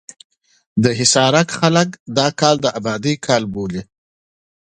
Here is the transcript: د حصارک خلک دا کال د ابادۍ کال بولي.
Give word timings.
د 0.83 0.85
حصارک 0.99 1.47
خلک 1.59 1.89
دا 2.17 2.27
کال 2.39 2.55
د 2.61 2.65
ابادۍ 2.79 3.15
کال 3.27 3.43
بولي. 3.53 3.81